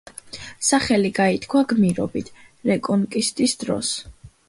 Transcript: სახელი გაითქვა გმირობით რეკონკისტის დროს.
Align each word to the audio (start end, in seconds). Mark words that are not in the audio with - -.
სახელი 0.69 1.11
გაითქვა 1.19 1.63
გმირობით 1.73 2.35
რეკონკისტის 2.73 3.59
დროს. 3.67 3.97